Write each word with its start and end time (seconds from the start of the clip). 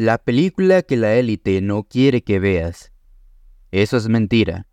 La 0.00 0.18
película 0.18 0.82
que 0.82 0.96
la 0.96 1.16
élite 1.16 1.60
no 1.60 1.82
quiere 1.82 2.22
que 2.22 2.38
veas. 2.38 2.92
Eso 3.72 3.96
es 3.96 4.08
mentira. 4.08 4.68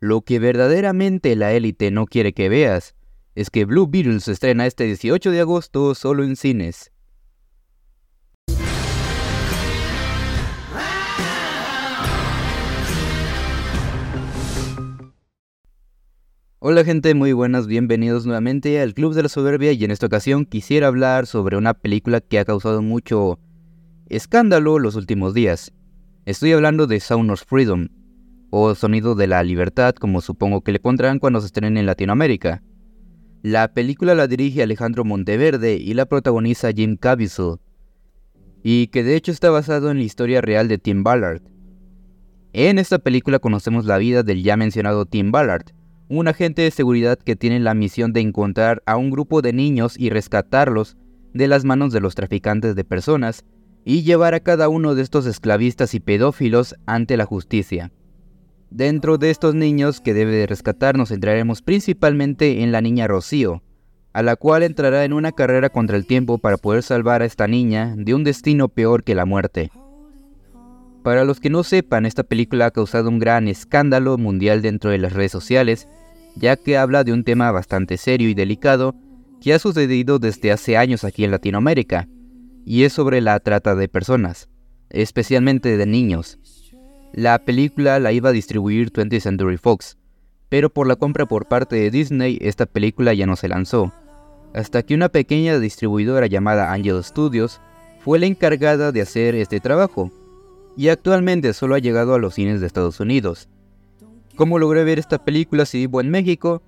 Lo 0.00 0.20
que 0.20 0.38
verdaderamente 0.38 1.34
la 1.34 1.54
élite 1.54 1.90
no 1.90 2.04
quiere 2.04 2.34
que 2.34 2.50
veas 2.50 2.94
es 3.34 3.48
que 3.48 3.64
Blue 3.64 3.86
Beetle 3.88 4.20
se 4.20 4.32
estrena 4.32 4.66
este 4.66 4.84
18 4.84 5.30
de 5.30 5.40
agosto 5.40 5.94
solo 5.94 6.24
en 6.24 6.36
cines. 6.36 6.92
Hola 16.58 16.84
gente, 16.84 17.14
muy 17.14 17.32
buenas, 17.32 17.66
bienvenidos 17.66 18.26
nuevamente 18.26 18.78
al 18.82 18.92
Club 18.92 19.14
de 19.14 19.22
la 19.22 19.30
Soberbia 19.30 19.72
y 19.72 19.82
en 19.82 19.90
esta 19.90 20.04
ocasión 20.04 20.44
quisiera 20.44 20.88
hablar 20.88 21.26
sobre 21.26 21.56
una 21.56 21.72
película 21.72 22.20
que 22.20 22.38
ha 22.38 22.44
causado 22.44 22.82
mucho 22.82 23.38
escándalo 24.10 24.80
los 24.80 24.96
últimos 24.96 25.34
días. 25.34 25.72
Estoy 26.26 26.50
hablando 26.52 26.88
de 26.88 26.98
Sound 26.98 27.30
of 27.30 27.44
Freedom, 27.46 27.88
o 28.50 28.74
Sonido 28.74 29.14
de 29.14 29.28
la 29.28 29.42
Libertad 29.44 29.94
como 29.94 30.20
supongo 30.20 30.62
que 30.62 30.72
le 30.72 30.80
pondrán 30.80 31.20
cuando 31.20 31.40
se 31.40 31.46
estrene 31.46 31.78
en 31.78 31.86
Latinoamérica. 31.86 32.60
La 33.42 33.72
película 33.72 34.16
la 34.16 34.26
dirige 34.26 34.64
Alejandro 34.64 35.04
Monteverde 35.04 35.76
y 35.76 35.94
la 35.94 36.06
protagoniza 36.06 36.72
Jim 36.72 36.96
Caviezel, 36.96 37.58
y 38.64 38.88
que 38.88 39.04
de 39.04 39.14
hecho 39.14 39.30
está 39.30 39.48
basado 39.50 39.92
en 39.92 39.98
la 39.98 40.02
historia 40.02 40.40
real 40.40 40.66
de 40.66 40.78
Tim 40.78 41.04
Ballard. 41.04 41.42
En 42.52 42.80
esta 42.80 42.98
película 42.98 43.38
conocemos 43.38 43.84
la 43.84 43.96
vida 43.98 44.24
del 44.24 44.42
ya 44.42 44.56
mencionado 44.56 45.06
Tim 45.06 45.30
Ballard, 45.30 45.66
un 46.08 46.26
agente 46.26 46.62
de 46.62 46.72
seguridad 46.72 47.16
que 47.16 47.36
tiene 47.36 47.60
la 47.60 47.74
misión 47.74 48.12
de 48.12 48.20
encontrar 48.20 48.82
a 48.86 48.96
un 48.96 49.10
grupo 49.10 49.40
de 49.40 49.52
niños 49.52 49.94
y 49.96 50.10
rescatarlos 50.10 50.96
de 51.32 51.46
las 51.46 51.64
manos 51.64 51.92
de 51.92 52.00
los 52.00 52.16
traficantes 52.16 52.74
de 52.74 52.82
personas 52.82 53.44
y 53.84 54.02
llevar 54.02 54.34
a 54.34 54.40
cada 54.40 54.68
uno 54.68 54.94
de 54.94 55.02
estos 55.02 55.26
esclavistas 55.26 55.94
y 55.94 56.00
pedófilos 56.00 56.74
ante 56.86 57.16
la 57.16 57.24
justicia. 57.24 57.90
Dentro 58.70 59.18
de 59.18 59.30
estos 59.30 59.54
niños 59.54 60.00
que 60.00 60.14
debe 60.14 60.32
de 60.32 60.46
rescatar 60.46 60.96
nos 60.96 61.08
centraremos 61.08 61.62
principalmente 61.62 62.62
en 62.62 62.70
la 62.70 62.80
niña 62.80 63.08
Rocío, 63.08 63.62
a 64.12 64.22
la 64.22 64.36
cual 64.36 64.62
entrará 64.62 65.04
en 65.04 65.12
una 65.12 65.32
carrera 65.32 65.70
contra 65.70 65.96
el 65.96 66.06
tiempo 66.06 66.38
para 66.38 66.56
poder 66.56 66.82
salvar 66.82 67.22
a 67.22 67.24
esta 67.24 67.48
niña 67.48 67.94
de 67.96 68.14
un 68.14 68.24
destino 68.24 68.68
peor 68.68 69.02
que 69.02 69.14
la 69.14 69.24
muerte. 69.24 69.70
Para 71.02 71.24
los 71.24 71.40
que 71.40 71.50
no 71.50 71.64
sepan, 71.64 72.04
esta 72.04 72.22
película 72.22 72.66
ha 72.66 72.70
causado 72.70 73.08
un 73.08 73.18
gran 73.18 73.48
escándalo 73.48 74.18
mundial 74.18 74.60
dentro 74.62 74.90
de 74.90 74.98
las 74.98 75.14
redes 75.14 75.32
sociales, 75.32 75.88
ya 76.36 76.56
que 76.56 76.76
habla 76.76 77.04
de 77.04 77.12
un 77.12 77.24
tema 77.24 77.50
bastante 77.52 77.96
serio 77.96 78.28
y 78.28 78.34
delicado 78.34 78.94
que 79.40 79.54
ha 79.54 79.58
sucedido 79.58 80.18
desde 80.18 80.52
hace 80.52 80.76
años 80.76 81.02
aquí 81.04 81.24
en 81.24 81.30
Latinoamérica, 81.30 82.06
y 82.64 82.84
es 82.84 82.92
sobre 82.92 83.20
la 83.20 83.38
trata 83.40 83.74
de 83.74 83.88
personas, 83.88 84.48
especialmente 84.90 85.76
de 85.76 85.86
niños. 85.86 86.38
La 87.12 87.38
película 87.40 87.98
la 87.98 88.12
iba 88.12 88.28
a 88.28 88.32
distribuir 88.32 88.92
20th 88.92 89.20
Century 89.20 89.56
Fox, 89.56 89.96
pero 90.48 90.70
por 90.70 90.86
la 90.86 90.96
compra 90.96 91.26
por 91.26 91.46
parte 91.46 91.76
de 91.76 91.90
Disney 91.90 92.38
esta 92.40 92.66
película 92.66 93.14
ya 93.14 93.26
no 93.26 93.36
se 93.36 93.48
lanzó, 93.48 93.92
hasta 94.54 94.82
que 94.82 94.94
una 94.94 95.08
pequeña 95.08 95.58
distribuidora 95.58 96.26
llamada 96.26 96.72
Angel 96.72 97.02
Studios 97.02 97.60
fue 98.00 98.18
la 98.18 98.26
encargada 98.26 98.92
de 98.92 99.00
hacer 99.00 99.34
este 99.34 99.60
trabajo, 99.60 100.10
y 100.76 100.88
actualmente 100.88 101.52
solo 101.52 101.74
ha 101.74 101.78
llegado 101.78 102.14
a 102.14 102.18
los 102.18 102.34
cines 102.34 102.60
de 102.60 102.66
Estados 102.66 103.00
Unidos. 103.00 103.48
¿Cómo 104.36 104.58
logré 104.58 104.84
ver 104.84 104.98
esta 104.98 105.22
película 105.22 105.66
si 105.66 105.78
vivo 105.78 106.00
en 106.00 106.10
México? 106.10 106.62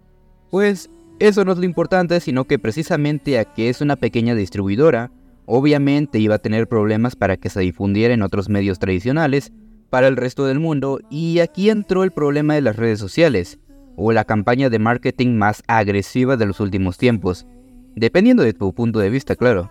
Pues 0.50 0.90
eso 1.18 1.44
no 1.44 1.52
es 1.52 1.58
lo 1.58 1.64
importante, 1.64 2.20
sino 2.20 2.44
que 2.44 2.58
precisamente 2.58 3.38
a 3.38 3.44
que 3.44 3.68
es 3.68 3.80
una 3.80 3.96
pequeña 3.96 4.34
distribuidora, 4.34 5.10
obviamente 5.46 6.18
iba 6.18 6.36
a 6.36 6.40
tener 6.40 6.68
problemas 6.68 7.16
para 7.16 7.36
que 7.36 7.50
se 7.50 7.60
difundiera 7.60 8.14
en 8.14 8.22
otros 8.22 8.48
medios 8.48 8.78
tradicionales 8.78 9.52
para 9.90 10.08
el 10.08 10.16
resto 10.16 10.46
del 10.46 10.60
mundo 10.60 11.00
y 11.10 11.40
aquí 11.40 11.68
entró 11.70 12.04
el 12.04 12.12
problema 12.12 12.54
de 12.54 12.62
las 12.62 12.76
redes 12.76 12.98
sociales, 12.98 13.58
o 13.96 14.12
la 14.12 14.24
campaña 14.24 14.70
de 14.70 14.78
marketing 14.78 15.34
más 15.36 15.62
agresiva 15.66 16.36
de 16.36 16.46
los 16.46 16.60
últimos 16.60 16.96
tiempos, 16.96 17.46
dependiendo 17.94 18.42
de 18.42 18.54
tu 18.54 18.72
punto 18.72 18.98
de 18.98 19.10
vista, 19.10 19.36
claro. 19.36 19.70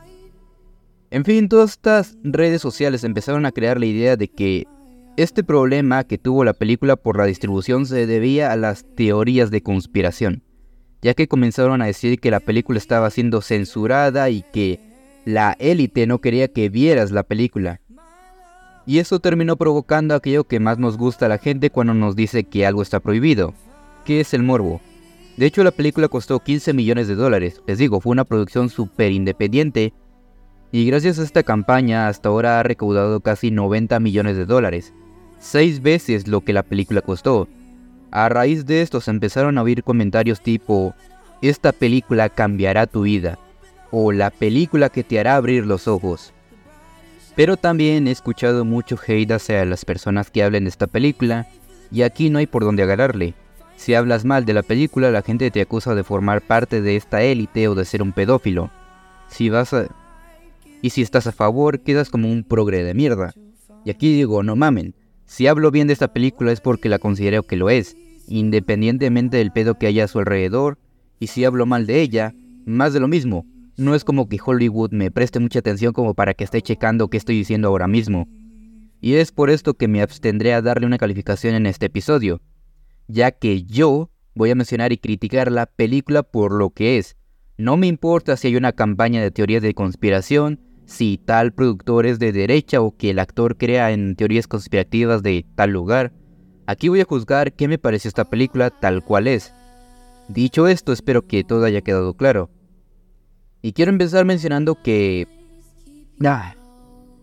En 1.10 1.26
fin, 1.26 1.50
todas 1.50 1.72
estas 1.72 2.18
redes 2.24 2.62
sociales 2.62 3.04
empezaron 3.04 3.46
a 3.46 3.52
crear 3.52 3.80
la 3.80 3.86
idea 3.86 4.16
de 4.16 4.28
que 4.28 4.68
este 5.18 5.44
problema 5.44 6.04
que 6.04 6.18
tuvo 6.18 6.46
la 6.46 6.54
película 6.54 6.96
por 6.96 7.18
la 7.18 7.26
distribución 7.26 7.86
se 7.86 8.08
debía 8.08 8.52
a 8.52 8.56
las 8.56 8.86
teorías 8.96 9.52
de 9.52 9.62
conspiración, 9.62 10.44
ya 11.02 11.14
que 11.14 11.28
comenzaron 11.28 11.82
a 11.82 11.88
decir 11.88 12.20
que 12.20 12.32
la 12.32 12.40
película 12.40 12.78
estaba 12.78 13.10
siendo 13.10 13.42
censurada 13.42 14.30
y 14.30 14.44
que 14.54 14.80
la 15.26 15.56
élite 15.60 16.08
no 16.08 16.20
quería 16.20 16.48
que 16.48 16.70
vieras 16.70 17.12
la 17.12 17.24
película. 17.24 17.80
Y 18.86 18.98
eso 19.00 19.20
terminó 19.20 19.58
provocando 19.58 20.16
aquello 20.16 20.46
que 20.46 20.60
más 20.60 20.80
nos 20.80 20.98
gusta 20.98 21.28
a 21.28 21.30
la 21.30 21.38
gente 21.38 21.70
cuando 21.70 21.94
nos 21.94 22.16
dice 22.16 22.44
que 22.44 22.66
algo 22.66 22.82
está 22.82 23.00
prohibido, 23.00 23.54
que 24.06 24.20
es 24.22 24.34
el 24.34 24.44
morbo. 24.44 24.82
De 25.38 25.46
hecho, 25.46 25.64
la 25.64 25.72
película 25.72 26.08
costó 26.08 26.40
15 26.40 26.74
millones 26.74 27.08
de 27.08 27.16
dólares, 27.16 27.62
les 27.68 27.78
digo, 27.78 28.02
fue 28.02 28.12
una 28.12 28.26
producción 28.26 28.70
súper 28.70 29.12
independiente, 29.12 29.94
y 30.72 30.86
gracias 30.86 31.20
a 31.20 31.24
esta 31.24 31.44
campaña 31.44 32.08
hasta 32.08 32.30
ahora 32.30 32.60
ha 32.60 32.64
recaudado 32.64 33.20
casi 33.20 33.52
90 33.52 34.00
millones 34.00 34.38
de 34.38 34.46
dólares, 34.46 34.94
seis 35.40 35.82
veces 35.82 36.28
lo 36.28 36.42
que 36.42 36.54
la 36.54 36.64
película 36.64 37.02
costó. 37.02 37.48
A 38.10 38.30
raíz 38.30 38.66
de 38.66 38.82
esto 38.82 39.00
se 39.00 39.12
empezaron 39.12 39.58
a 39.58 39.64
oír 39.64 39.84
comentarios 39.84 40.42
tipo, 40.42 40.94
esta 41.42 41.72
película 41.72 42.30
cambiará 42.30 42.88
tu 42.88 43.04
vida, 43.04 43.40
o 43.92 44.12
la 44.12 44.30
película 44.30 44.90
que 44.90 45.04
te 45.04 45.20
hará 45.20 45.36
abrir 45.36 45.66
los 45.66 45.88
ojos. 45.88 46.34
Pero 47.36 47.58
también 47.58 48.08
he 48.08 48.12
escuchado 48.12 48.66
mucho 48.66 48.98
hate 49.06 49.32
hacia 49.32 49.64
las 49.66 49.86
personas 49.86 50.32
que 50.32 50.44
hablen 50.44 50.64
de 50.64 50.70
esta 50.70 50.88
película, 50.88 51.48
y 51.92 52.02
aquí 52.02 52.30
no 52.30 52.40
hay 52.40 52.48
por 52.48 52.64
dónde 52.64 52.84
agarrarle. 52.84 53.34
Si 53.76 53.94
hablas 53.94 54.26
mal 54.26 54.46
de 54.46 54.54
la 54.54 54.64
película, 54.64 55.12
la 55.12 55.22
gente 55.22 55.50
te 55.52 55.62
acusa 55.62 55.96
de 55.96 56.04
formar 56.04 56.42
parte 56.42 56.82
de 56.82 56.96
esta 56.96 57.24
élite 57.24 57.68
o 57.68 57.76
de 57.76 57.86
ser 57.86 58.02
un 58.02 58.14
pedófilo. 58.14 58.70
Si 59.28 59.50
vas 59.50 59.74
a... 59.74 59.88
Y 60.82 60.92
si 60.92 61.02
estás 61.02 61.28
a 61.28 61.32
favor, 61.32 61.82
quedas 61.82 62.10
como 62.10 62.32
un 62.32 62.44
progre 62.44 62.84
de 62.84 62.94
mierda. 62.94 63.34
Y 63.86 63.90
aquí 63.90 64.14
digo, 64.14 64.44
no 64.44 64.56
mamen, 64.56 64.94
si 65.26 65.48
hablo 65.48 65.72
bien 65.72 65.88
de 65.88 65.94
esta 65.94 66.14
película 66.14 66.52
es 66.52 66.60
porque 66.60 66.90
la 66.90 67.00
considero 67.00 67.44
que 67.44 67.56
lo 67.56 67.70
es, 67.70 67.96
independientemente 68.28 69.38
del 69.38 69.52
pedo 69.52 69.80
que 69.80 69.88
haya 69.88 70.04
a 70.04 70.08
su 70.08 70.20
alrededor, 70.20 70.78
y 71.20 71.28
si 71.28 71.46
hablo 71.46 71.66
mal 71.66 71.88
de 71.88 72.02
ella, 72.02 72.36
más 72.66 72.94
de 72.94 73.00
lo 73.00 73.08
mismo. 73.08 73.46
No 73.78 73.96
es 73.96 74.04
como 74.04 74.28
que 74.28 74.40
Hollywood 74.44 74.92
me 74.92 75.12
preste 75.12 75.40
mucha 75.40 75.60
atención 75.60 75.94
como 75.94 76.14
para 76.14 76.34
que 76.34 76.44
esté 76.44 76.62
checando 76.62 77.08
qué 77.08 77.18
estoy 77.18 77.38
diciendo 77.38 77.68
ahora 77.68 77.88
mismo. 77.88 78.28
Y 79.00 79.16
es 79.16 79.32
por 79.32 79.50
esto 79.50 79.74
que 79.74 79.88
me 79.88 80.02
abstendré 80.02 80.54
a 80.54 80.62
darle 80.62 80.86
una 80.86 80.98
calificación 80.98 81.56
en 81.56 81.66
este 81.66 81.88
episodio, 81.88 82.42
ya 83.08 83.32
que 83.32 83.64
yo 83.64 84.12
voy 84.36 84.52
a 84.52 84.56
mencionar 84.56 84.92
y 84.92 84.98
criticar 84.98 85.52
la 85.52 85.66
película 85.66 86.24
por 86.24 86.54
lo 86.54 86.70
que 86.70 86.98
es. 86.98 87.16
No 87.58 87.78
me 87.78 87.88
importa 87.88 88.38
si 88.38 88.48
hay 88.48 88.56
una 88.56 88.74
campaña 88.74 89.22
de 89.22 89.32
teorías 89.32 89.62
de 89.62 89.74
conspiración, 89.74 90.60
si 90.86 91.18
tal 91.18 91.54
productor 91.54 92.06
es 92.06 92.20
de 92.20 92.32
derecha 92.32 92.82
o 92.82 92.96
que 92.96 93.12
el 93.12 93.20
actor 93.20 93.58
crea 93.58 93.92
en 93.92 94.16
teorías 94.16 94.48
conspirativas 94.48 95.24
de 95.24 95.46
tal 95.56 95.72
lugar. 95.72 96.14
Aquí 96.68 96.90
voy 96.90 97.02
a 97.02 97.06
juzgar 97.06 97.54
qué 97.54 97.68
me 97.68 97.78
pareció 97.78 98.10
esta 98.10 98.30
película 98.30 98.70
tal 98.70 99.04
cual 99.04 99.28
es. 99.28 99.54
Dicho 100.28 100.68
esto, 100.68 100.94
espero 100.94 101.28
que 101.28 101.44
todo 101.44 101.66
haya 101.66 101.82
quedado 101.82 102.14
claro. 102.14 102.50
Y 103.62 103.74
quiero 103.74 103.92
empezar 103.92 104.26
mencionando 104.26 104.82
que... 104.82 105.28
Ah, 106.24 106.56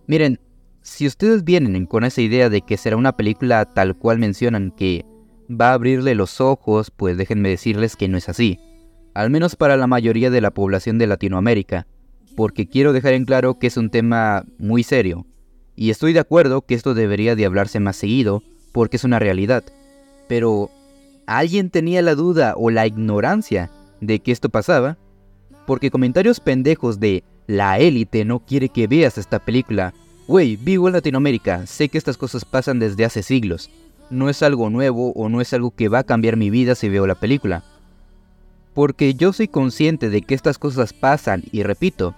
miren, 0.06 0.40
si 0.82 1.06
ustedes 1.06 1.44
vienen 1.44 1.86
con 1.86 2.04
esa 2.04 2.20
idea 2.20 2.48
de 2.48 2.62
que 2.62 2.76
será 2.76 2.96
una 2.96 3.16
película 3.16 3.64
tal 3.64 3.96
cual 3.96 4.18
mencionan 4.18 4.70
que 4.70 5.04
va 5.48 5.70
a 5.70 5.74
abrirle 5.74 6.14
los 6.14 6.40
ojos, 6.40 6.90
pues 6.90 7.16
déjenme 7.16 7.48
decirles 7.48 7.96
que 7.96 8.08
no 8.08 8.16
es 8.18 8.28
así. 8.28 8.58
Al 9.14 9.30
menos 9.30 9.56
para 9.56 9.76
la 9.76 9.86
mayoría 9.86 10.30
de 10.30 10.40
la 10.40 10.52
población 10.52 10.98
de 10.98 11.06
Latinoamérica 11.06 11.86
porque 12.38 12.68
quiero 12.68 12.92
dejar 12.92 13.14
en 13.14 13.24
claro 13.24 13.58
que 13.58 13.66
es 13.66 13.76
un 13.76 13.90
tema 13.90 14.44
muy 14.58 14.84
serio, 14.84 15.26
y 15.74 15.90
estoy 15.90 16.12
de 16.12 16.20
acuerdo 16.20 16.62
que 16.62 16.76
esto 16.76 16.94
debería 16.94 17.34
de 17.34 17.44
hablarse 17.44 17.80
más 17.80 17.96
seguido, 17.96 18.44
porque 18.70 18.96
es 18.96 19.02
una 19.02 19.18
realidad. 19.18 19.64
Pero, 20.28 20.70
¿alguien 21.26 21.68
tenía 21.70 22.00
la 22.00 22.14
duda 22.14 22.54
o 22.56 22.70
la 22.70 22.86
ignorancia 22.86 23.72
de 24.00 24.20
que 24.20 24.30
esto 24.30 24.50
pasaba? 24.50 24.98
Porque 25.68 25.92
comentarios 25.92 26.40
pendejos 26.40 26.98
de 26.98 27.22
la 27.46 27.78
élite 27.78 28.24
no 28.24 28.40
quiere 28.40 28.70
que 28.70 28.88
veas 28.88 29.18
esta 29.18 29.38
película. 29.38 29.94
Wey, 30.26 30.56
vivo 30.56 30.88
en 30.88 30.94
Latinoamérica, 30.94 31.64
sé 31.68 31.88
que 31.88 31.98
estas 31.98 32.16
cosas 32.16 32.44
pasan 32.44 32.80
desde 32.80 33.04
hace 33.04 33.22
siglos. 33.22 33.70
No 34.10 34.28
es 34.28 34.42
algo 34.42 34.68
nuevo 34.68 35.12
o 35.12 35.28
no 35.28 35.40
es 35.40 35.52
algo 35.52 35.70
que 35.70 35.88
va 35.88 36.00
a 36.00 36.04
cambiar 36.04 36.36
mi 36.36 36.50
vida 36.50 36.74
si 36.74 36.88
veo 36.88 37.06
la 37.06 37.14
película. 37.14 37.62
Porque 38.74 39.14
yo 39.14 39.32
soy 39.32 39.46
consciente 39.46 40.10
de 40.10 40.22
que 40.22 40.34
estas 40.34 40.58
cosas 40.58 40.92
pasan 40.92 41.44
y 41.52 41.62
repito, 41.62 42.16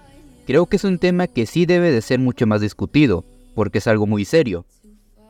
Creo 0.51 0.67
que 0.67 0.75
es 0.75 0.83
un 0.83 0.99
tema 0.99 1.29
que 1.29 1.47
sí 1.47 1.65
debe 1.65 1.93
de 1.93 2.03
ser 2.03 2.19
mucho 2.19 2.45
más 2.45 2.61
discutido, 2.61 3.25
porque 3.55 3.79
es 3.79 3.87
algo 3.87 4.09
muy 4.09 4.25
serio. 4.25 4.65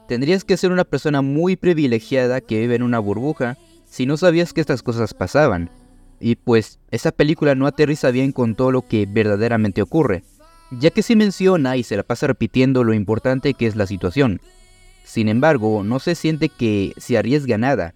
Tendrías 0.09 0.45
que 0.45 0.57
ser 0.57 0.73
una 0.73 0.85
persona 0.85 1.21
muy 1.21 1.57
privilegiada 1.57 2.41
que 2.41 2.59
vive 2.59 2.77
en 2.77 2.83
una 2.83 2.99
burbuja 2.99 3.59
si 3.85 4.07
no 4.07 4.17
sabías 4.17 4.55
que 4.55 4.63
estas 4.63 4.83
cosas 4.83 5.13
pasaban. 5.13 5.69
Y 6.21 6.37
pues 6.37 6.79
esa 6.91 7.11
película 7.13 7.55
no 7.55 7.67
aterriza 7.67 8.11
bien 8.11 8.33
con 8.33 8.55
todo 8.55 8.71
lo 8.71 8.83
que 8.83 9.07
verdaderamente 9.07 9.83
ocurre. 9.83 10.23
ya 10.71 10.91
que 10.91 11.03
sí 11.03 11.17
menciona 11.17 11.77
y 11.77 11.83
se 11.83 11.97
la 11.97 12.03
pasa 12.03 12.27
repitiendo 12.29 12.85
lo 12.85 12.95
importante 12.95 13.55
que 13.55 13.67
es 13.67 13.77
la 13.77 13.87
situación. 13.87 14.41
Sin 15.05 15.29
embargo, 15.29 15.83
no 15.83 15.99
se 15.99 16.15
siente 16.15 16.49
que 16.49 16.93
se 16.97 17.19
arriesga 17.19 17.59
nada, 17.59 17.95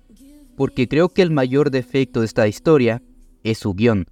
porque 0.57 0.89
creo 0.89 1.09
que 1.09 1.23
el 1.23 1.31
mayor 1.31 1.71
defecto 1.71 2.21
de 2.21 2.27
esta 2.27 2.49
historia 2.49 3.03
es 3.45 3.59
su 3.59 3.75
guion. 3.75 4.07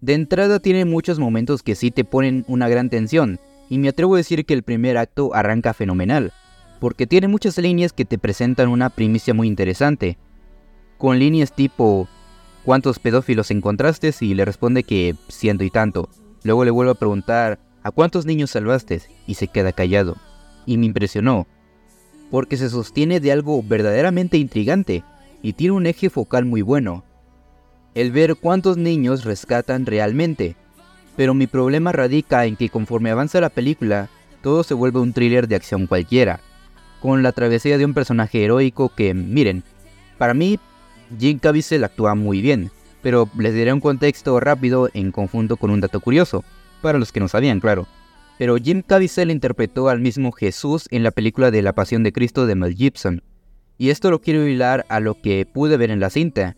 De 0.00 0.14
entrada 0.14 0.58
tiene 0.58 0.84
muchos 0.84 1.18
momentos 1.18 1.62
que 1.62 1.74
sí 1.74 1.90
te 1.90 2.04
ponen 2.04 2.44
una 2.48 2.68
gran 2.68 2.90
tensión, 2.90 3.38
y 3.70 3.78
me 3.78 3.88
atrevo 3.88 4.14
a 4.14 4.18
decir 4.18 4.44
que 4.44 4.52
el 4.52 4.62
primer 4.64 4.98
acto 4.98 5.34
arranca 5.34 5.72
fenomenal, 5.72 6.32
porque 6.80 7.06
tiene 7.06 7.28
muchas 7.28 7.56
líneas 7.56 7.92
que 7.92 8.04
te 8.04 8.18
presentan 8.18 8.68
una 8.68 8.90
primicia 8.90 9.32
muy 9.32 9.46
interesante, 9.46 10.18
con 10.98 11.18
líneas 11.18 11.54
tipo 11.54 12.08
¿cuántos 12.64 12.98
pedófilos 12.98 13.50
encontraste? 13.50 14.12
y 14.20 14.34
le 14.34 14.44
responde 14.44 14.82
que 14.84 15.14
ciento 15.28 15.64
y 15.64 15.70
tanto. 15.70 16.08
Luego 16.42 16.64
le 16.64 16.70
vuelvo 16.70 16.92
a 16.92 16.96
preguntar 16.96 17.58
¿a 17.82 17.90
cuántos 17.90 18.26
niños 18.26 18.50
salvaste? 18.50 19.02
y 19.26 19.34
se 19.34 19.48
queda 19.48 19.72
callado. 19.72 20.16
Y 20.66 20.78
me 20.78 20.86
impresionó, 20.86 21.46
porque 22.30 22.56
se 22.56 22.70
sostiene 22.70 23.20
de 23.20 23.32
algo 23.32 23.62
verdaderamente 23.62 24.38
intrigante 24.38 25.04
y 25.42 25.54
tiene 25.54 25.72
un 25.72 25.86
eje 25.86 26.08
focal 26.08 26.44
muy 26.44 26.62
bueno. 26.62 27.04
El 27.94 28.10
ver 28.12 28.36
cuántos 28.36 28.76
niños 28.78 29.24
rescatan 29.24 29.84
realmente. 29.84 30.56
Pero 31.16 31.34
mi 31.34 31.46
problema 31.46 31.92
radica 31.92 32.46
en 32.46 32.56
que 32.56 32.70
conforme 32.70 33.10
avanza 33.10 33.40
la 33.40 33.50
película, 33.50 34.08
todo 34.40 34.62
se 34.62 34.72
vuelve 34.72 35.00
un 35.00 35.12
thriller 35.12 35.46
de 35.46 35.56
acción 35.56 35.86
cualquiera, 35.86 36.40
con 37.02 37.22
la 37.22 37.32
travesía 37.32 37.76
de 37.76 37.84
un 37.84 37.92
personaje 37.92 38.44
heroico 38.44 38.88
que, 38.88 39.12
miren, 39.12 39.62
para 40.16 40.32
mí 40.32 40.58
Jim 41.18 41.38
Caviezel 41.38 41.84
actúa 41.84 42.14
muy 42.14 42.40
bien, 42.40 42.70
pero 43.02 43.28
les 43.38 43.54
diré 43.54 43.72
un 43.72 43.80
contexto 43.80 44.38
rápido 44.40 44.88
en 44.94 45.12
conjunto 45.12 45.56
con 45.56 45.70
un 45.70 45.80
dato 45.80 46.00
curioso, 46.00 46.44
para 46.80 46.98
los 46.98 47.12
que 47.12 47.20
no 47.20 47.28
sabían, 47.28 47.60
claro. 47.60 47.86
Pero 48.38 48.56
Jim 48.56 48.82
Caviezel 48.82 49.30
interpretó 49.30 49.88
al 49.88 50.00
mismo 50.00 50.32
Jesús 50.32 50.88
en 50.90 51.02
la 51.02 51.10
película 51.10 51.50
de 51.50 51.62
La 51.62 51.74
Pasión 51.74 52.02
de 52.02 52.12
Cristo 52.12 52.46
de 52.46 52.54
Mel 52.54 52.74
Gibson, 52.74 53.22
y 53.78 53.90
esto 53.90 54.10
lo 54.10 54.20
quiero 54.20 54.46
hilar 54.46 54.86
a 54.88 55.00
lo 55.00 55.20
que 55.20 55.46
pude 55.46 55.76
ver 55.76 55.90
en 55.90 56.00
la 56.00 56.10
cinta. 56.10 56.56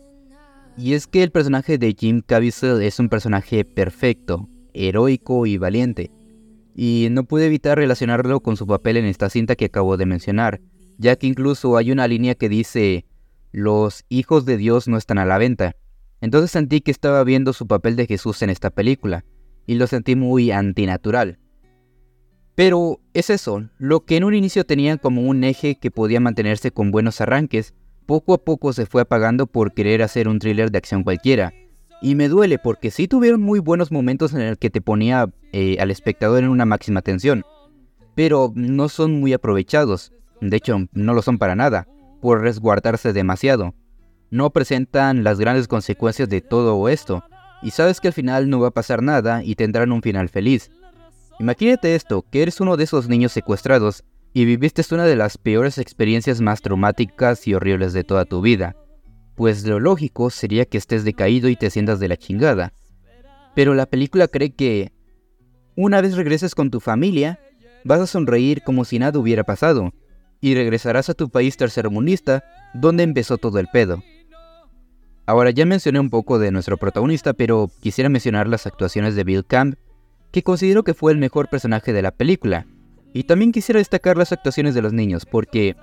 Y 0.77 0.95
es 0.95 1.07
que 1.07 1.23
el 1.23 1.31
personaje 1.31 1.79
de 1.79 1.95
Jim 1.99 2.21
Caviezel 2.21 2.83
es 2.83 2.99
un 2.99 3.09
personaje 3.09 3.65
perfecto, 3.65 4.49
heroico 4.75 5.47
y 5.47 5.57
valiente. 5.57 6.11
Y 6.75 7.09
no 7.12 7.25
pude 7.25 7.47
evitar 7.47 7.79
relacionarlo 7.79 8.41
con 8.41 8.57
su 8.57 8.67
papel 8.67 8.97
en 8.97 9.07
esta 9.07 9.31
cinta 9.31 9.55
que 9.55 9.67
acabo 9.67 9.97
de 9.97 10.07
mencionar, 10.07 10.61
ya 10.99 11.17
que 11.17 11.29
incluso 11.29 11.77
hay 11.77 11.93
una 11.93 12.09
línea 12.09 12.35
que 12.35 12.49
dice, 12.49 13.07
los 13.55 14.05
hijos 14.09 14.47
de 14.47 14.56
Dios 14.56 14.89
no 14.89 14.99
están 14.99 15.17
a 15.19 15.25
la 15.25 15.39
venta. 15.39 15.77
Entonces 16.21 16.51
sentí 16.51 16.81
que 16.81 16.91
estaba 16.91 17.23
viendo 17.23 17.53
su 17.53 17.69
papel 17.69 17.95
de 17.95 18.06
Jesús 18.06 18.43
en 18.43 18.51
esta 18.51 18.71
película, 18.71 19.25
y 19.65 19.77
lo 19.77 19.87
sentí 19.87 20.17
muy 20.17 20.51
antinatural. 20.51 21.39
Pero 22.56 23.01
es 23.12 23.31
eso, 23.31 23.69
lo 23.79 24.05
que 24.05 24.17
en 24.17 24.25
un 24.25 24.35
inicio 24.35 24.67
tenían 24.67 24.99
como 24.99 25.23
un 25.23 25.45
eje 25.45 25.77
que 25.77 25.93
podía 25.93 26.19
mantenerse 26.19 26.73
con 26.73 26.91
buenos 26.91 27.21
arranques, 27.21 27.75
poco 28.06 28.35
a 28.35 28.39
poco 28.39 28.73
se 28.73 28.87
fue 28.87 29.03
apagando 29.03 29.47
por 29.47 29.73
querer 29.73 30.03
hacer 30.03 30.27
un 30.27 30.41
thriller 30.41 30.73
de 30.73 30.79
acción 30.79 31.05
cualquiera. 31.05 31.55
Y 32.03 32.17
me 32.17 32.29
duele 32.29 32.59
porque 32.59 32.91
sí 32.91 33.07
tuvieron 33.07 33.41
muy 33.41 33.61
buenos 33.61 33.93
momentos 33.93 34.35
en 34.35 34.41
el 34.41 34.59
que 34.59 34.71
te 34.71 34.81
ponía 34.81 35.31
eh, 35.53 35.77
al 35.79 35.93
espectador 35.93 36.43
en 36.43 36.50
una 36.50 36.65
máxima 36.65 37.03
tensión, 37.03 37.45
pero 38.17 38.53
no 38.57 38.89
son 38.89 39.21
muy 39.21 39.33
aprovechados, 39.33 40.12
de 40.41 40.57
hecho 40.57 40.89
no 40.93 41.15
lo 41.15 41.23
son 41.23 41.39
para 41.39 41.55
nada 41.55 41.87
por 42.25 42.41
resguardarse 42.41 43.12
demasiado. 43.12 43.75
No 44.31 44.49
presentan 44.49 45.25
las 45.25 45.38
grandes 45.38 45.69
consecuencias 45.69 46.26
de 46.31 46.41
todo 46.41 46.88
esto, 46.88 47.23
y 47.61 47.73
sabes 47.73 48.00
que 48.00 48.09
al 48.09 48.15
final 48.15 48.49
no 48.49 48.61
va 48.61 48.69
a 48.69 48.71
pasar 48.71 49.03
nada 49.03 49.44
y 49.44 49.56
tendrán 49.56 49.93
un 49.93 50.00
final 50.00 50.31
feliz. 50.31 50.71
Imagínate 51.38 51.94
esto, 51.94 52.25
que 52.31 52.41
eres 52.41 52.62
uno 52.62 52.79
de 52.79 52.85
esos 52.85 53.11
niños 53.11 53.32
secuestrados 53.32 54.05
y 54.32 54.47
viviste 54.47 54.82
una 54.94 55.05
de 55.05 55.17
las 55.17 55.37
peores 55.37 55.76
experiencias 55.76 56.41
más 56.41 56.62
traumáticas 56.62 57.47
y 57.47 57.53
horribles 57.53 57.93
de 57.93 58.05
toda 58.05 58.25
tu 58.25 58.41
vida. 58.41 58.75
Pues 59.35 59.67
lo 59.67 59.79
lógico 59.79 60.31
sería 60.31 60.65
que 60.65 60.79
estés 60.79 61.05
decaído 61.05 61.50
y 61.50 61.56
te 61.56 61.69
sientas 61.69 62.00
de 62.00 62.09
la 62.09 62.17
chingada. 62.17 62.73
Pero 63.55 63.75
la 63.75 63.85
película 63.85 64.29
cree 64.29 64.55
que 64.55 64.93
una 65.76 66.00
vez 66.00 66.17
regreses 66.17 66.55
con 66.55 66.71
tu 66.71 66.81
familia, 66.81 67.38
vas 67.85 68.00
a 68.00 68.06
sonreír 68.06 68.62
como 68.62 68.87
si 68.87 68.99
nada 68.99 69.19
hubiera 69.19 69.44
pasado, 69.44 69.93
y 70.44 70.55
regresarás 70.55 71.08
a 71.08 71.14
tu 71.14 71.31
país 71.31 71.56
tercermundista, 71.56 72.44
donde 72.75 73.02
empezó 73.02 73.38
todo 73.38 73.58
el 73.58 73.69
pedo. 73.69 74.02
Ahora 75.25 75.49
ya 75.49 75.64
mencioné 75.64 76.00
un 76.00 76.11
poco 76.11 76.38
de 76.38 76.50
nuestro 76.50 76.76
protagonista, 76.76 77.32
pero 77.32 77.70
quisiera 77.81 78.11
mencionar 78.11 78.46
las 78.46 78.67
actuaciones 78.67 79.17
de 79.17 79.25
Bill 79.25 79.46
Camp, 79.46 79.76
que 80.32 80.43
considero 80.43 80.85
que 80.85 80.93
fue 80.93 81.12
el 81.12 81.19
mejor 81.19 81.49
personaje 81.49 81.94
de 81.94 82.02
la 82.02 82.11
película. 82.11 82.67
Y 83.14 83.23
también 83.23 83.52
quisiera 83.52 83.79
destacar 83.79 84.19
las 84.19 84.32
actuaciones 84.32 84.75
de 84.75 84.82
los 84.82 84.93
niños, 84.93 85.25
porque 85.25 85.76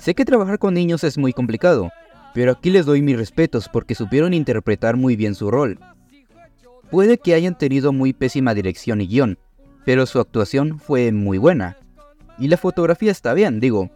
sé 0.00 0.16
que 0.16 0.24
trabajar 0.24 0.58
con 0.58 0.74
niños 0.74 1.04
es 1.04 1.16
muy 1.16 1.32
complicado, 1.32 1.92
pero 2.34 2.50
aquí 2.50 2.70
les 2.70 2.86
doy 2.86 3.02
mis 3.02 3.16
respetos 3.16 3.68
porque 3.72 3.94
supieron 3.94 4.34
interpretar 4.34 4.96
muy 4.96 5.14
bien 5.14 5.36
su 5.36 5.52
rol. 5.52 5.78
Puede 6.90 7.16
que 7.16 7.34
hayan 7.34 7.56
tenido 7.56 7.92
muy 7.92 8.12
pésima 8.12 8.54
dirección 8.54 9.02
y 9.02 9.06
guion, 9.06 9.38
pero 9.84 10.04
su 10.04 10.18
actuación 10.18 10.80
fue 10.80 11.12
muy 11.12 11.38
buena. 11.38 11.76
Y 12.40 12.48
la 12.48 12.56
fotografía 12.56 13.12
está 13.12 13.34
bien, 13.34 13.60
digo, 13.60 13.90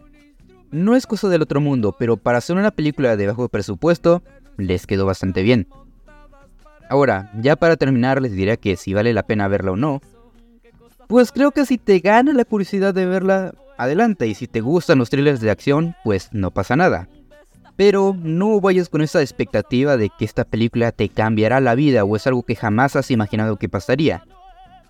no 0.71 0.95
es 0.95 1.07
cosa 1.07 1.29
del 1.29 1.41
otro 1.41 1.61
mundo, 1.61 1.95
pero 1.97 2.17
para 2.17 2.39
hacer 2.39 2.55
una 2.55 2.71
película 2.71 3.15
de 3.17 3.27
bajo 3.27 3.49
presupuesto, 3.49 4.23
les 4.57 4.87
quedó 4.87 5.05
bastante 5.05 5.43
bien. 5.43 5.67
Ahora, 6.89 7.31
ya 7.41 7.55
para 7.55 7.77
terminar 7.77 8.21
les 8.21 8.33
diré 8.33 8.57
que 8.57 8.75
si 8.75 8.93
vale 8.93 9.13
la 9.13 9.23
pena 9.23 9.47
verla 9.47 9.71
o 9.71 9.75
no, 9.75 10.01
pues 11.07 11.31
creo 11.31 11.51
que 11.51 11.65
si 11.65 11.77
te 11.77 11.99
gana 11.99 12.33
la 12.33 12.45
curiosidad 12.45 12.93
de 12.93 13.05
verla, 13.05 13.53
adelante, 13.77 14.27
y 14.27 14.35
si 14.35 14.47
te 14.47 14.61
gustan 14.61 14.99
los 14.99 15.09
thrillers 15.09 15.39
de 15.39 15.51
acción, 15.51 15.95
pues 16.03 16.29
no 16.31 16.51
pasa 16.51 16.75
nada. 16.75 17.07
Pero 17.75 18.15
no 18.17 18.59
vayas 18.61 18.89
con 18.89 19.01
esa 19.01 19.21
expectativa 19.21 19.97
de 19.97 20.09
que 20.17 20.25
esta 20.25 20.45
película 20.45 20.91
te 20.91 21.09
cambiará 21.09 21.59
la 21.59 21.75
vida 21.75 22.03
o 22.05 22.15
es 22.15 22.25
algo 22.25 22.43
que 22.43 22.55
jamás 22.55 22.95
has 22.95 23.11
imaginado 23.11 23.57
que 23.57 23.69
pasaría. 23.69 24.23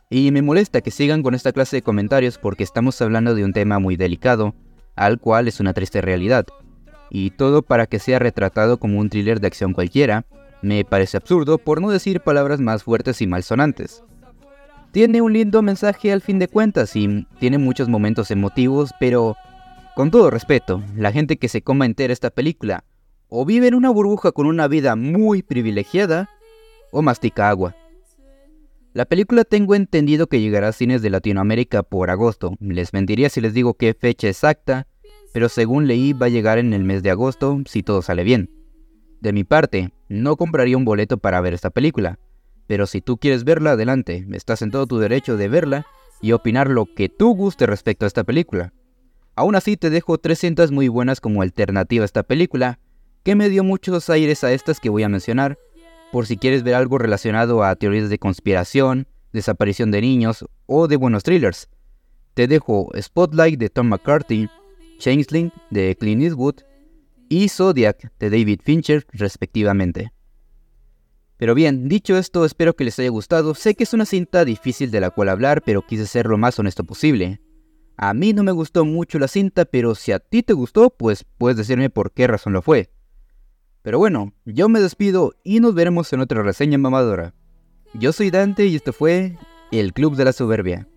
Y 0.09 0.31
me 0.31 0.43
molesta 0.43 0.81
que 0.81 0.91
sigan 0.91 1.23
con 1.23 1.33
esta 1.33 1.51
clase 1.51 1.77
de 1.77 1.81
comentarios 1.81 2.37
porque 2.37 2.63
estamos 2.63 3.01
hablando 3.01 3.33
de 3.33 3.43
un 3.43 3.53
tema 3.53 3.79
muy 3.79 3.95
delicado, 3.95 4.53
al 4.95 5.19
cual 5.19 5.47
es 5.47 5.59
una 5.59 5.73
triste 5.73 6.01
realidad. 6.01 6.45
Y 7.09 7.31
todo 7.31 7.61
para 7.61 7.85
que 7.87 7.99
sea 7.99 8.19
retratado 8.19 8.77
como 8.77 8.99
un 8.99 9.09
thriller 9.09 9.39
de 9.39 9.47
acción 9.47 9.73
cualquiera, 9.73 10.25
me 10.61 10.83
parece 10.83 11.17
absurdo 11.17 11.57
por 11.57 11.81
no 11.81 11.89
decir 11.89 12.21
palabras 12.21 12.59
más 12.59 12.83
fuertes 12.83 13.21
y 13.21 13.27
malsonantes. 13.27 14.03
Tiene 14.91 15.21
un 15.21 15.33
lindo 15.33 15.61
mensaje 15.61 16.11
al 16.11 16.21
fin 16.21 16.39
de 16.39 16.47
cuentas 16.47 16.95
y 16.95 17.27
tiene 17.39 17.57
muchos 17.57 17.89
momentos 17.89 18.31
emotivos, 18.31 18.91
pero 18.99 19.35
con 19.95 20.09
todo 20.09 20.29
respeto, 20.29 20.83
la 20.95 21.11
gente 21.11 21.37
que 21.37 21.49
se 21.49 21.61
coma 21.61 21.85
entera 21.85 22.13
esta 22.13 22.29
película 22.29 22.83
o 23.27 23.45
vive 23.45 23.67
en 23.67 23.75
una 23.75 23.89
burbuja 23.89 24.31
con 24.31 24.45
una 24.45 24.67
vida 24.67 24.95
muy 24.95 25.43
privilegiada 25.43 26.29
o 26.91 27.01
mastica 27.01 27.49
agua. 27.49 27.75
La 28.95 29.03
película 29.03 29.43
tengo 29.43 29.75
entendido 29.75 30.27
que 30.27 30.39
llegará 30.39 30.69
a 30.69 30.71
cines 30.71 31.01
de 31.01 31.09
Latinoamérica 31.09 31.83
por 31.83 32.09
agosto. 32.09 32.55
Les 32.61 32.93
mentiría 32.93 33.29
si 33.29 33.41
les 33.41 33.53
digo 33.53 33.73
qué 33.73 33.93
fecha 33.93 34.29
exacta, 34.29 34.87
pero 35.33 35.49
según 35.49 35.85
leí 35.85 36.13
va 36.13 36.27
a 36.27 36.29
llegar 36.29 36.59
en 36.59 36.71
el 36.71 36.85
mes 36.85 37.03
de 37.03 37.09
agosto 37.11 37.61
si 37.65 37.83
todo 37.83 38.01
sale 38.01 38.23
bien. 38.23 38.49
De 39.19 39.33
mi 39.33 39.43
parte, 39.43 39.91
no 40.07 40.37
compraría 40.37 40.77
un 40.77 40.85
boleto 40.85 41.17
para 41.17 41.41
ver 41.41 41.53
esta 41.53 41.71
película, 41.71 42.19
pero 42.67 42.87
si 42.87 43.01
tú 43.01 43.17
quieres 43.17 43.43
verla, 43.43 43.71
adelante, 43.71 44.25
estás 44.31 44.61
en 44.61 44.71
todo 44.71 44.87
tu 44.87 44.97
derecho 44.97 45.35
de 45.35 45.49
verla 45.49 45.85
y 46.21 46.31
opinar 46.31 46.69
lo 46.69 46.85
que 46.85 47.09
tú 47.09 47.35
guste 47.35 47.65
respecto 47.65 48.05
a 48.05 48.07
esta 48.07 48.23
película. 48.23 48.71
Aún 49.35 49.55
así 49.55 49.75
te 49.75 49.89
dejo 49.89 50.19
tres 50.19 50.39
cintas 50.39 50.71
muy 50.71 50.87
buenas 50.87 51.19
como 51.19 51.41
alternativa 51.41 52.03
a 52.03 52.05
esta 52.05 52.23
película, 52.23 52.79
que 53.23 53.35
me 53.35 53.49
dio 53.49 53.65
muchos 53.65 54.09
aires 54.09 54.45
a 54.45 54.53
estas 54.53 54.79
que 54.79 54.87
voy 54.87 55.03
a 55.03 55.09
mencionar, 55.09 55.57
por 56.15 56.27
si 56.27 56.37
quieres 56.37 56.63
ver 56.63 56.75
algo 56.75 56.97
relacionado 56.97 57.61
a 57.61 57.75
teorías 57.75 58.09
de 58.09 58.19
conspiración, 58.19 59.05
desaparición 59.33 59.91
de 59.91 59.99
niños 59.99 60.45
o 60.65 60.87
de 60.87 60.95
buenos 60.95 61.23
thrillers. 61.23 61.67
Te 62.35 62.47
dejo 62.47 62.89
Spotlight 62.97 63.59
de 63.59 63.69
Tom 63.69 63.89
McCarthy, 63.89 64.47
Changeling 64.97 65.51
de 65.71 65.93
Clint 65.99 66.23
Eastwood 66.23 66.61
y 67.27 67.49
Zodiac 67.49 68.13
de 68.17 68.29
David 68.29 68.61
Fincher 68.63 69.05
respectivamente. 69.11 70.13
Pero 71.35 71.53
bien, 71.53 71.89
dicho 71.89 72.17
esto, 72.17 72.45
espero 72.45 72.77
que 72.77 72.85
les 72.85 72.97
haya 72.97 73.09
gustado. 73.09 73.53
Sé 73.53 73.75
que 73.75 73.83
es 73.83 73.93
una 73.93 74.05
cinta 74.05 74.45
difícil 74.45 74.91
de 74.91 75.01
la 75.01 75.09
cual 75.09 75.27
hablar, 75.27 75.63
pero 75.63 75.85
quise 75.85 76.07
ser 76.07 76.27
lo 76.27 76.37
más 76.37 76.57
honesto 76.57 76.85
posible. 76.85 77.41
A 77.97 78.13
mí 78.13 78.31
no 78.31 78.41
me 78.43 78.53
gustó 78.53 78.85
mucho 78.85 79.19
la 79.19 79.27
cinta, 79.27 79.65
pero 79.65 79.95
si 79.95 80.13
a 80.13 80.19
ti 80.19 80.43
te 80.43 80.53
gustó, 80.53 80.91
pues 80.91 81.25
puedes 81.37 81.57
decirme 81.57 81.89
por 81.89 82.13
qué 82.13 82.27
razón 82.27 82.53
lo 82.53 82.61
fue. 82.61 82.94
Pero 83.85 83.99
bueno, 83.99 84.33
yo 84.45 84.67
me 84.67 84.79
despido 84.79 85.35
y 85.43 85.59
nos 85.59 85.75
veremos 85.75 86.11
en 86.11 86.19
otra 86.19 86.41
reseña 86.41 86.79
mamadora. 86.79 87.35
Yo 87.93 88.13
soy 88.13 88.31
Dante 88.31 88.65
y 88.65 88.75
esto 88.75 88.91
fue 88.91 89.37
El 89.71 89.93
Club 89.93 90.15
de 90.15 90.25
la 90.25 90.33
Soberbia. 90.33 90.87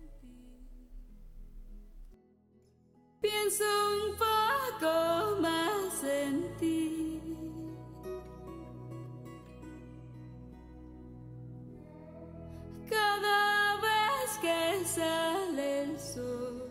Pienso 3.21 3.63
un 4.07 4.15
poco 4.17 5.39
más 5.39 6.03
en 6.03 6.57
ti. 6.57 7.21
Cada 12.89 13.75
vez 13.81 14.37
que 14.41 14.83
sale 14.87 15.83
el 15.83 15.99
sol, 15.99 16.63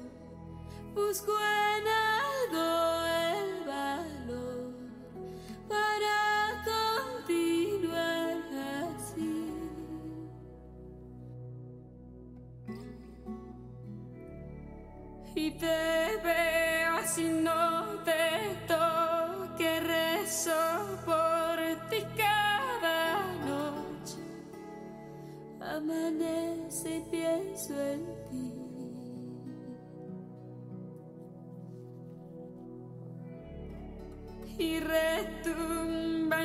busco 0.97 1.31
el 1.39 1.68
Y 15.41 15.53
te 15.53 16.21
veo 16.25 16.97
así, 16.97 17.23
no 17.23 17.85
te 18.05 18.57
toque, 18.67 19.79
rezo 19.79 20.51
por 21.07 21.57
ti 21.91 22.03
cada 22.17 23.23
noche. 23.47 24.19
Amanece 25.61 26.97
y 26.97 27.11
pienso 27.13 27.73
en 27.81 28.05
ti. 28.31 28.53
y 34.61 34.81
retumba 34.81 36.43